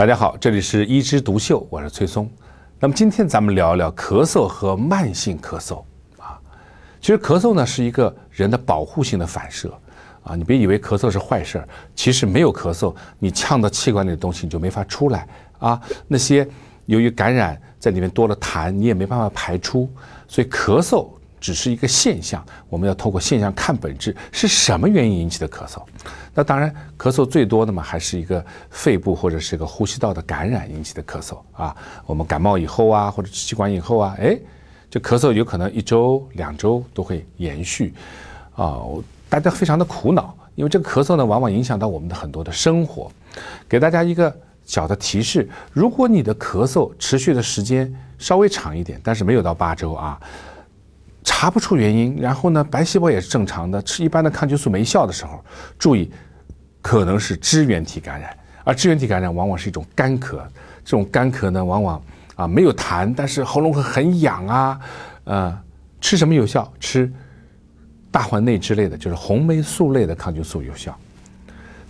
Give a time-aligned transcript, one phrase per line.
[0.00, 2.26] 大家好，这里是一枝独秀，我是崔松。
[2.78, 5.84] 那么今天咱们聊一聊咳嗽和慢性咳嗽
[6.18, 6.40] 啊。
[7.02, 9.78] 其实咳嗽呢是一个人的保护性的反射
[10.22, 15.28] 啊，你别以为咳嗽是坏事儿，其实没有咳嗽，你呛到气管里的东西你就没法出来
[15.58, 15.78] 啊。
[16.08, 16.48] 那些
[16.86, 19.86] 由于感染在里面多了痰，你也没办法排出，
[20.26, 21.10] 所以咳嗽。
[21.40, 25.82] 只是一个现象，我们要透过现象看本质，是什么原因引起的咳嗽？
[26.34, 31.74] 那当然，咳嗽最多的嘛，还是一个肺部或者是一个呼吸道的感染引起的咳嗽啊。
[32.06, 34.38] 我们感冒以后啊，或者支气管以后啊，哎，
[34.90, 37.94] 这咳嗽有可能一周、两周都会延续
[38.54, 38.80] 啊。
[39.28, 43.10] 大家非常的苦恼，因为这个咳嗽呢，往往影响到我们的很多的生活。
[43.68, 44.34] 给大家一个
[44.64, 50.20] 小的提示：如果你的咳嗽持续的时间稍微长一点，但是没有到八周啊。
[51.22, 55.44] 查不出原因，然后呢，白细胞也是正常的，吃一般的抗菌素没效的时候，
[55.78, 56.10] 注意，
[56.80, 60.38] 可能是支原体感染，而支原体感染往往是一种干咳，
[60.84, 62.02] 这种干咳呢，往往
[62.36, 64.80] 啊没有痰，但是喉咙会很痒啊，
[65.24, 65.62] 呃，
[66.00, 66.72] 吃什么有效？
[66.80, 67.12] 吃
[68.10, 70.98] 大环内之类的，就是红霉素类的抗菌素有效。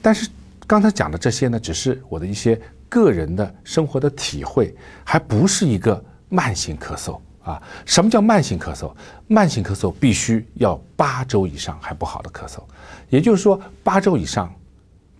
[0.00, 0.28] 但是
[0.66, 7.20] 刚才讲的这些呢，只是我的一些个人的生活的体会，还不是一个慢性咳嗽。
[7.48, 8.92] 啊，什么叫慢性咳嗽？
[9.26, 12.60] 慢性咳嗽必须要八周以上还不好的咳嗽，
[13.08, 14.52] 也就是说八周以上，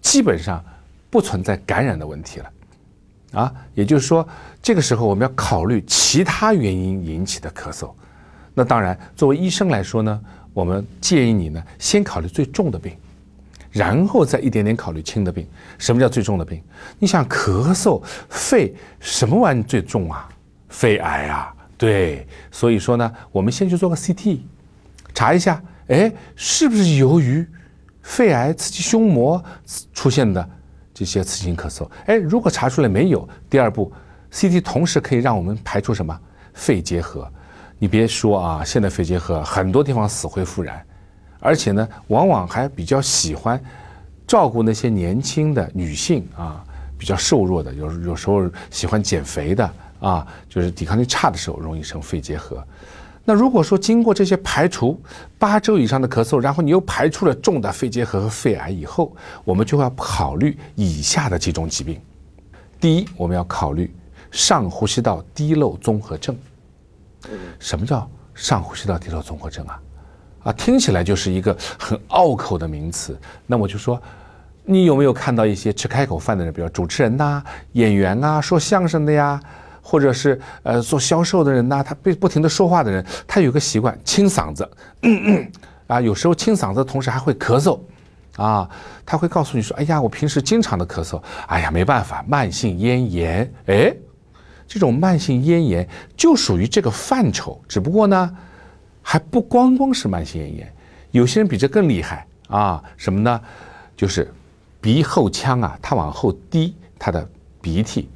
[0.02, 0.62] 基本上
[1.08, 2.50] 不存在感染的问题了。
[3.32, 4.26] 啊，也就是说
[4.62, 7.90] 这个时候我们要考虑其他原因引起的咳嗽。
[8.52, 10.20] 那当然，作为医生来说呢，
[10.52, 12.94] 我们建议你呢先考虑最重的病，
[13.70, 15.46] 然后再一点点考虑轻的病。
[15.78, 16.62] 什么叫最重的病？
[16.98, 20.28] 你想咳嗽、肺什么玩意最重啊？
[20.68, 21.54] 肺癌啊？
[21.78, 24.40] 对，所以说呢，我们先去做个 CT，
[25.14, 27.46] 查一下，哎，是不是由于
[28.02, 29.42] 肺癌刺激胸膜
[29.94, 30.46] 出现的
[30.92, 31.88] 这些刺激性咳嗽？
[32.06, 33.92] 哎，如果查出来没有，第二步
[34.32, 36.20] CT 同时可以让我们排除什么
[36.52, 37.30] 肺结核。
[37.78, 40.84] 你别说啊，现在肺结核很多地方死灰复燃，
[41.38, 43.62] 而且呢，往往还比较喜欢
[44.26, 46.64] 照顾那些年轻的女性啊，
[46.98, 49.72] 比较瘦弱的，有有时候喜欢减肥的。
[50.00, 52.62] 啊，就是抵抗力差的时候容易生肺结核。
[53.24, 54.98] 那如果说经过这些排除
[55.38, 59.14] 八周以上的咳嗽，然后你又排除了重大肺结核和肺癌以后，
[59.44, 62.00] 我们就要考虑以下的几种疾病。
[62.80, 63.94] 第一，我们要考虑
[64.30, 66.34] 上呼吸道滴漏综合症。
[67.58, 69.82] 什么叫上呼吸道滴漏综合症啊？
[70.44, 73.18] 啊，听起来就是一个很拗口的名词。
[73.46, 74.00] 那我就说，
[74.64, 77.42] 你有没有看到一些吃开口饭的人，比如主持人呐、
[77.72, 79.38] 演员啊、说相声的呀？
[79.90, 84.70] 或者是呃做销售的人呐，他不不停的说话的人，他有个习惯清嗓子，
[85.86, 87.80] 啊，有时候清嗓子的同时还会咳嗽，
[88.36, 88.68] 啊，
[89.06, 93.90] 他会告诉你说，哎呀，我平时经常的咳嗽，哎呀，没办法，慢性咽炎，哎，
[94.66, 98.36] 这种慢性咽炎就属于这个范畴，只不过呢，
[99.00, 100.74] 还不光光是慢性咽炎，
[101.12, 103.40] 有些人比这更厉害啊，什么呢？
[103.96, 104.30] 就是
[104.82, 107.26] 鼻后腔啊，它往后滴他的
[107.62, 108.10] 鼻涕。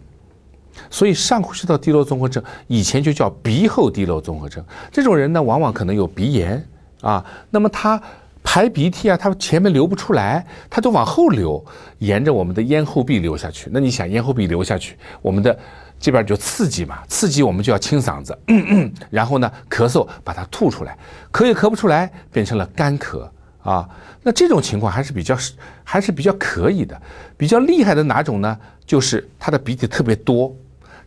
[0.91, 4.65] 所以上呼吸道滴漏综合症以前就叫鼻后滴漏综合症。
[4.91, 6.67] 这种人呢，往往可能有鼻炎
[7.01, 8.01] 啊，那么他
[8.43, 11.65] 排鼻涕啊，他前面流不出来，他都往后流，
[11.99, 13.71] 沿着我们的咽后壁流下去。
[13.73, 15.57] 那你想咽后壁流下去，我们的
[16.01, 18.37] 这边就刺激嘛，刺激我们就要清嗓子，
[19.11, 20.99] 然后呢咳嗽把它吐出来，
[21.33, 23.29] 咳也咳不出来，变成了干咳
[23.63, 23.89] 啊。
[24.23, 25.37] 那这种情况还是比较
[25.85, 27.01] 还是比较可以的。
[27.37, 28.59] 比较厉害的哪种呢？
[28.85, 30.55] 就是他的鼻涕特别多。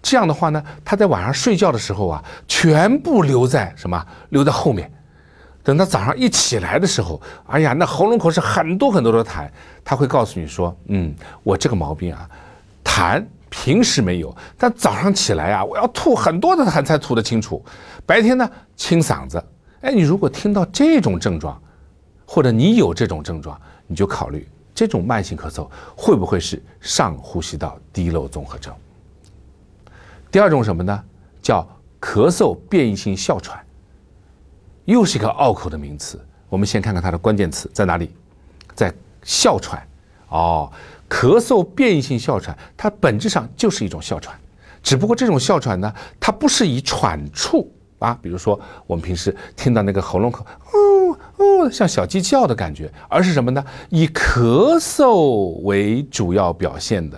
[0.05, 4.05] 这样的话呢，他在晚上睡觉的时候啊，全部留在什么？
[4.29, 4.91] 留在后面。
[5.63, 9.49] 等他早上一起来的时候，哎呀，那喉咙口是很多很多的痰。
[9.83, 11.11] 他会告诉你说：“嗯，
[11.41, 12.29] 我这个毛病啊，
[12.83, 17.65] 痰平时没有，但早上起来啊，我要吐很多的痰才吐得清楚。
[18.05, 19.43] 白天呢，清嗓子。
[19.81, 21.59] 哎，你如果听到这种症状，
[22.27, 28.71] 或者你有这种症状，你就考虑这种慢性咳嗽会不会是上呼吸道滴漏综合症。”
[30.35, 31.01] 第二种什么呢？
[31.41, 31.65] 叫
[32.01, 33.57] 咳嗽变异性哮喘，
[34.83, 36.19] 又是一个拗口的名词。
[36.49, 38.13] 我们先看看它的关键词在哪里，
[38.73, 38.93] 在
[39.23, 39.81] 哮喘。
[40.27, 40.69] 哦，
[41.09, 44.37] 咳嗽变异性哮喘，它本质上就是一种哮喘，
[44.83, 53.63] 只不过这种哮喘呢，它不是以喘促啊，比如说我们平时听到那个喉咙口哦哦像小鸡叫的感觉，而是什么呢？
[53.87, 57.17] 以咳嗽为主要表现的。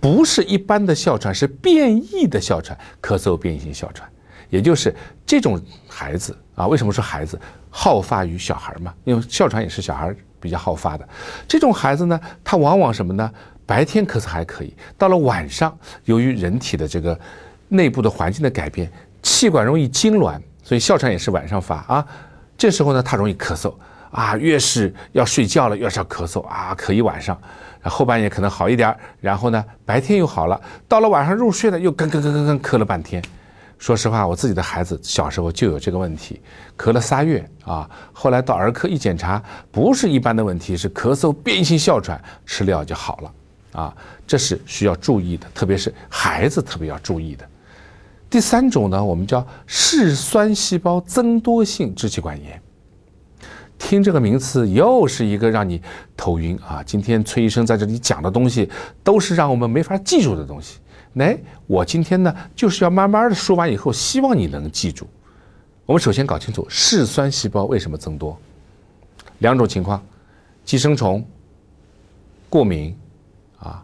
[0.00, 4.08] 不是一般的哮喘，是变异的哮喘，咳嗽变异性哮喘，
[4.48, 4.94] 也就是
[5.26, 6.66] 这种孩子啊。
[6.66, 8.94] 为什么说孩子好发于小孩嘛？
[9.04, 11.08] 因为哮喘也是小孩比较好发的。
[11.46, 13.30] 这种孩子呢，他往往什么呢？
[13.66, 17.16] 白天咳嗽还可以，到了晚上，由于人体的这个
[17.68, 18.90] 内部的环境的改变，
[19.22, 22.04] 气管容易痉挛，所以哮喘也是晚上发啊。
[22.58, 23.72] 这时候呢，他容易咳嗽
[24.10, 27.40] 啊，越是要睡觉了，越是要咳嗽啊，咳一晚上，
[27.88, 33.22] 后半夜可能好一点，然后呢，白天又好了，到了晚上入睡呢，又咳咳咳咳咳咳了半天。
[33.78, 36.38] 说实话，我自己的孩子小时候就有这个问题，
[36.76, 43.32] 咳了仨月啊，后来到儿科一检查，不是一般的问题，是咳嗽变异性哮喘，吃了药就好了。
[43.72, 47.48] 啊，这是需要注意的，特别是孩子特别要注意的。
[48.28, 52.60] 第三种呢，我们叫嗜酸细胞增多性支气管炎。
[53.80, 55.80] 听这个名词，又是一个让你
[56.14, 56.82] 头晕啊！
[56.84, 58.70] 今天崔医生在这里讲的东西，
[59.02, 60.78] 都是让我们没法记住的东西。
[61.14, 61.36] 来，
[61.66, 65.08] 我今天呢，就是要慢慢的说完以后，希望你能记住。
[65.86, 68.38] 我们首先搞清楚嗜酸细胞为什么增多，
[69.38, 70.00] 两种情况：
[70.64, 71.26] 寄生虫、
[72.48, 72.94] 过敏。
[73.58, 73.82] 啊，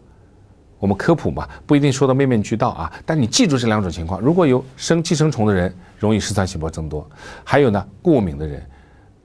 [0.79, 2.93] 我们科普嘛，不一定说的面面俱到啊。
[3.05, 7.05] 但你记住这两种情况：如果有生寄生虫的人，容易嗜酸细胞增多；
[7.43, 8.65] 还有呢，过敏的人，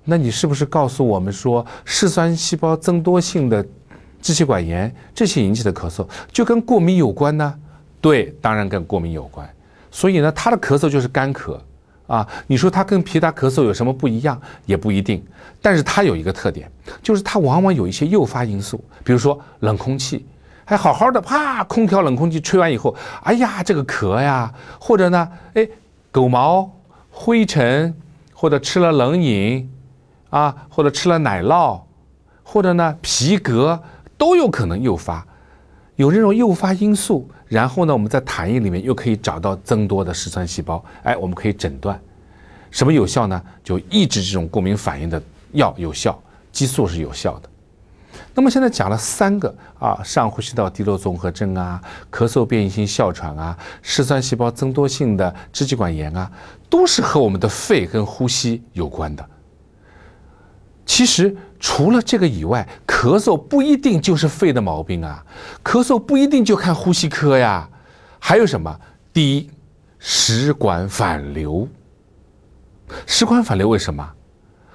[0.04, 3.64] 那你是不是告诉我们说，嗜酸细胞增多性的
[4.20, 7.54] 支气管炎这些引起的咳嗽，就跟过敏有关呢？
[8.00, 9.48] 对，当然跟过敏有关。
[9.90, 11.58] 所以呢，他的咳嗽就是干咳
[12.06, 12.26] 啊。
[12.46, 14.40] 你说他跟皮他咳嗽有什么不一样？
[14.66, 15.24] 也不一定。
[15.60, 16.68] 但是它有一个特点，
[17.00, 20.26] 就是它往往有一些诱发因素，比如说冷空气。
[20.64, 25.68] 还好好的，啪，空调冷空气吹完以后，哎呀，这个咳呀，或者呢，哎，
[26.10, 26.68] 狗毛、
[27.10, 27.94] 灰尘，
[28.32, 29.70] 或者吃了冷饮，
[30.32, 31.78] 啊，或者吃了奶酪，
[32.42, 33.78] 或者呢皮革，
[34.16, 35.26] 都有可能诱发，
[35.96, 37.28] 有这种诱发因素。
[37.48, 42.00] 然后呢，我们在痰液里面又可以找到增多的嗜酸细胞，哎，我们可以诊断，
[42.70, 43.42] 什么有效呢？
[43.62, 46.18] 就抑制这种过敏反应的药有效，
[46.50, 47.48] 激素是有效的。
[48.34, 51.78] 那么现在讲了三个啊，上呼吸道滴漏综合征啊，
[52.10, 56.32] 咳嗽变异性哮喘啊，嗜酸细胞增多性的支气管炎啊，
[56.70, 59.28] 都是和我们的肺跟呼吸有关的。
[60.84, 65.24] 其实除了这个以外，咳嗽不一定就是肺的毛病啊，
[65.64, 67.68] 咳嗽不一定就看呼吸科呀。
[68.18, 68.78] 还有什么？
[69.12, 69.50] 第一，
[69.98, 71.68] 食管反流。
[73.06, 74.08] 食管反流为什么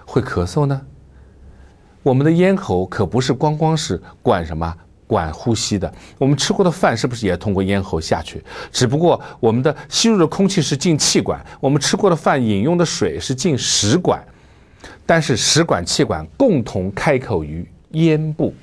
[0.06, 0.82] 会咳嗽呢？
[2.04, 4.74] 我们的咽喉可不是光光是管什么
[5.06, 8.44] 管呼吸的，我们吃过的饭是不是也通过咽喉下去？
[8.72, 14.26] 只不过我们的吸入的空气是进气管，我们吃过的饭饮用的水是进食管，
[15.08, 18.54] 但是食管气管共同开口于咽部。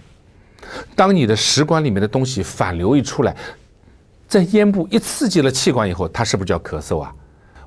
[0.95, 3.35] 当你的食管里面的东西反流一出来，
[4.29, 7.13] 在咽部一刺激了气管以后，它是不是叫咳嗽啊？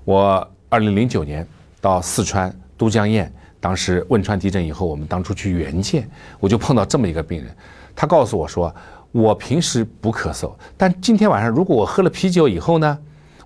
[0.05, 1.45] 我二零零九年
[1.81, 3.29] 到四川都江堰。
[3.59, 6.07] 当时汶川地震以后，我们当初去援建，
[6.39, 7.53] 我就碰到这么一个病人，
[7.95, 8.73] 他告诉我说
[9.11, 12.97] ：“我平时不咳嗽，但今天晚上如果我喝了啤酒以后呢，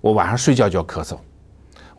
[0.02, 1.18] 我晚上睡觉就要咳嗽。”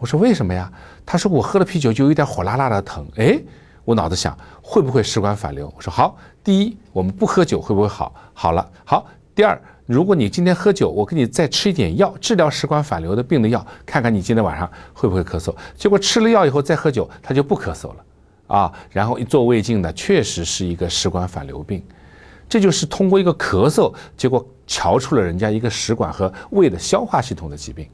[0.03, 0.71] 我说：“为什么呀？”
[1.07, 3.41] 他说：“我喝了啤酒就有点火辣辣的疼。”哎，
[3.85, 5.73] 我脑子想会不会食管反流？
[5.77, 8.13] 我说：“好，第一，我们不喝酒会不会好？
[8.35, 9.57] 好了，好，第二。”
[9.87, 15.55] 如果你今天喝酒，我给你再吃一点药，治疗食管反流的病的药，看看你今天晚上会不会咳嗽。
[15.77, 17.97] 结果吃了药以后再喝酒，他就不咳嗽了，
[18.47, 21.85] 啊，然后一做胃镜呢，确实是一个食管反流病，
[22.49, 27.87] 这就是通过一个咳嗽，结果瞧出了人家一个食管和胃的消化系统的疾病。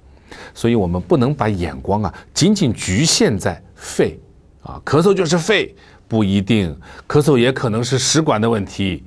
[0.54, 4.18] 所以我们不能把眼光啊仅仅局限在肺，
[4.62, 5.74] 啊，咳嗽就是肺
[6.06, 9.04] 不一定，咳嗽也可能是食管的问题。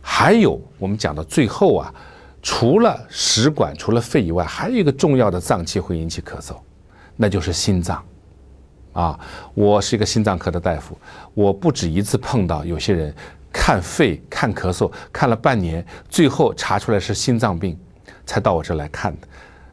[0.00, 1.94] 还有我们讲到最后啊，
[2.42, 6.56] 除了食管、除了肺以外，还有一个重要的脏器会引起咳嗽，
[7.16, 8.02] 那就是心脏。
[8.92, 9.18] 啊，
[9.54, 10.98] 我是一个心脏科的大夫，
[11.32, 13.14] 我不止一次碰到有些人
[13.52, 17.78] 看肺、看咳嗽，看了半年，最后查出来是心脏病，
[18.26, 19.28] 才到我这来看的。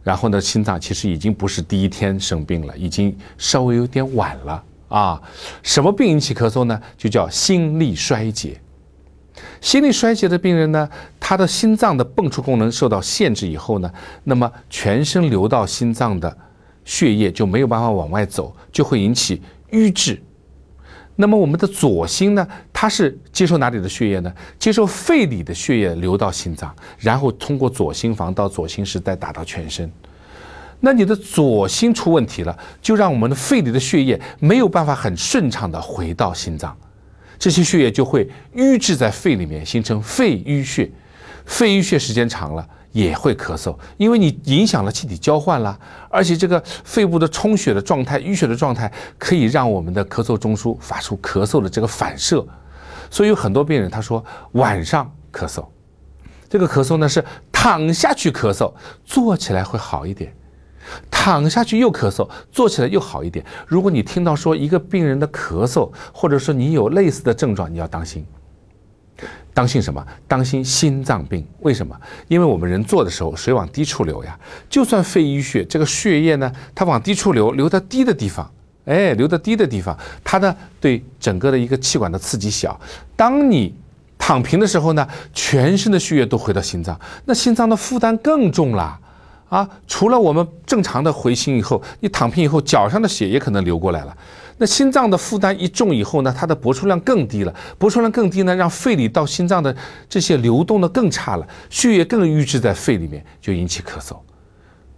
[0.08, 5.22] 然后呢，心脏其实已经不是第一天生病了，已经稍微有点晚了啊。
[5.62, 6.82] 什么病引起咳嗽呢？
[6.98, 8.58] 就叫心力衰竭。
[9.60, 13.92] 心力衰竭的病人呢，他的心脏的泵出功能受到限制以后呢，
[14.24, 16.38] 那么全身流到心脏的
[16.86, 20.18] 血液就没有办法往外走，就会引起瘀滞。
[21.20, 24.32] 那么我们的左心呢，它是接受哪里的血液呢？
[24.60, 29.92] 接受肺里的血液流到心脏，然后通过左心房到左心室再打到全身。
[30.80, 36.78] 那你的左心出问题了，就让我们的肺里的血液没有办法很顺畅的回到心脏。
[37.40, 40.90] 这些血液就会淤滞在肺里面，形成肺淤血。
[41.48, 45.80] 肺淤血时间长了也会咳嗽，因为你影响了气体交换了，
[46.10, 52.46] 而且这个肺部的充血的状态、淤血的状态，可以让我们的咳嗽中枢发出咳嗽的这个反射。
[53.10, 55.66] 所以有很多病人他说晚上咳嗽，
[56.50, 58.74] 这个咳嗽呢是躺下去咳嗽，
[59.06, 60.30] 坐起来会好一点；
[61.12, 63.46] 躺下去又咳嗽，坐起来又好一点。
[63.66, 68.26] 如果你听到说一个病人的咳嗽，或者说你有类似的症状，你要当心。
[69.58, 70.06] 当心什么？
[70.28, 71.44] 当心心脏病。
[71.62, 72.00] 为什么？
[72.28, 74.38] 因为我们人坐的时候，水往低处流呀。
[74.70, 78.48] 就算肺淤血，这个血液呢，它往低处流，流到低的地方，
[78.86, 82.80] 哎，流到低的地方，它呢对整个的一个气管的刺激小。
[83.16, 83.74] 当你
[84.20, 89.00] 躺平的时候呢，全身的血液都回到心脏，那心脏的负担更重了。
[89.50, 94.16] 啊，除了我们正常的回心以后，你躺平以后，脚上的血也可能流过来了。
[94.58, 99.76] 那心脏的负担一重以后呢，它的搏出量更低了，搏出量更低呢，让肺里到心脏的
[100.10, 104.18] 这些流动的更差了，血液更淤滞在肺里面，就引起咳嗽。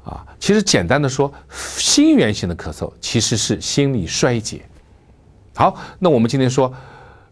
[0.03, 1.31] 啊，其实简单的说，
[1.77, 4.61] 心源性的咳嗽其实是心力衰竭。
[5.53, 6.73] 好，那我们今天说，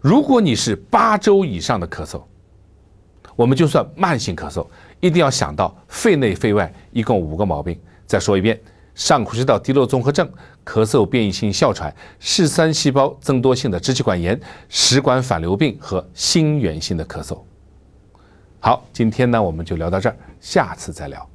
[0.02, 2.22] 如果你是八周以上的咳嗽，
[3.36, 4.68] 我们就算慢性咳嗽。
[5.00, 7.80] 一定要想到肺内肺外一共五个毛病。
[8.08, 8.60] 再说一遍：
[8.98, 10.28] 上呼吸道滴漏综合症、
[10.66, 14.38] 咳嗽变异性哮喘、嗜酸细胞增多性的支气管炎、
[14.70, 17.40] 食管反流病和心源性的咳嗽。
[18.60, 21.30] 好，今天呢我们就聊到这儿，下次再聊。